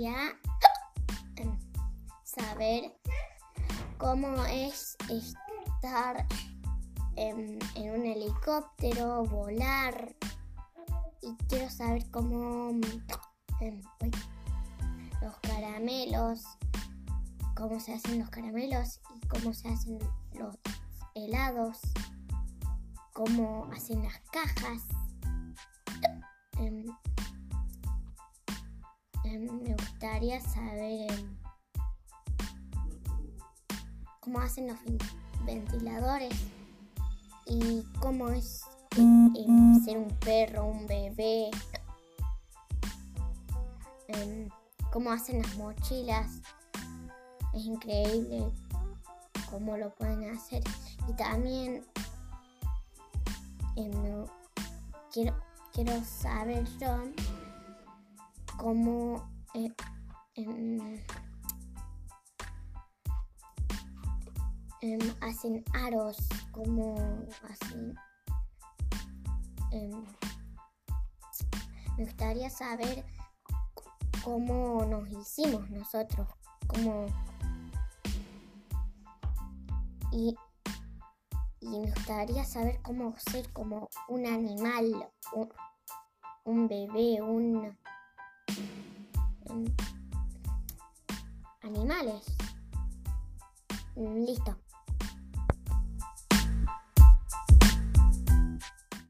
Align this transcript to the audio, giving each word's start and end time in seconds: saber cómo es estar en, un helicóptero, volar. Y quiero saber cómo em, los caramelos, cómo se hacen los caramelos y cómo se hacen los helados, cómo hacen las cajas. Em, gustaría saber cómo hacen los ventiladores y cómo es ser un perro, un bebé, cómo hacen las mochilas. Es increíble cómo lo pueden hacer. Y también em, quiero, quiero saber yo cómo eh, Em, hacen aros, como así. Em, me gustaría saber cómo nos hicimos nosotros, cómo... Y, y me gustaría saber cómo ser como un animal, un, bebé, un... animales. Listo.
saber 2.24 2.96
cómo 3.98 4.46
es 4.46 4.96
estar 5.10 6.26
en, 7.16 7.58
un 7.76 8.06
helicóptero, 8.06 9.24
volar. 9.24 10.16
Y 11.20 11.36
quiero 11.48 11.68
saber 11.68 12.10
cómo 12.10 12.70
em, 13.60 13.82
los 15.20 15.36
caramelos, 15.42 16.44
cómo 17.54 17.78
se 17.78 17.92
hacen 17.92 18.20
los 18.20 18.30
caramelos 18.30 19.02
y 19.14 19.28
cómo 19.28 19.52
se 19.52 19.68
hacen 19.68 19.98
los 20.32 20.56
helados, 21.14 21.78
cómo 23.12 23.68
hacen 23.74 24.02
las 24.02 24.18
cajas. 24.32 24.82
Em, 26.58 26.86
gustaría 30.00 30.40
saber 30.40 31.10
cómo 34.20 34.40
hacen 34.40 34.68
los 34.68 34.78
ventiladores 35.44 36.34
y 37.44 37.84
cómo 38.00 38.30
es 38.30 38.64
ser 38.94 39.98
un 39.98 40.16
perro, 40.20 40.64
un 40.64 40.86
bebé, 40.86 41.50
cómo 44.90 45.12
hacen 45.12 45.42
las 45.42 45.54
mochilas. 45.58 46.40
Es 47.52 47.66
increíble 47.66 48.50
cómo 49.50 49.76
lo 49.76 49.94
pueden 49.96 50.34
hacer. 50.34 50.62
Y 51.10 51.12
también 51.12 51.84
em, 53.76 54.24
quiero, 55.12 55.36
quiero 55.74 56.02
saber 56.04 56.64
yo 56.78 57.04
cómo 58.56 59.39
eh, 59.54 59.74
Em, 64.82 64.98
hacen 65.20 65.62
aros, 65.74 66.16
como 66.52 66.94
así. 67.50 67.94
Em, 69.72 69.90
me 71.98 72.04
gustaría 72.04 72.48
saber 72.48 73.04
cómo 74.24 74.86
nos 74.86 75.06
hicimos 75.10 75.68
nosotros, 75.70 76.26
cómo... 76.66 77.06
Y, 80.12 80.34
y 81.60 81.68
me 81.68 81.90
gustaría 81.90 82.44
saber 82.44 82.80
cómo 82.80 83.14
ser 83.18 83.52
como 83.52 83.90
un 84.08 84.26
animal, 84.26 85.10
un, 86.44 86.68
bebé, 86.68 87.20
un... 87.20 87.78
animales. 91.62 92.24
Listo. 93.96 94.56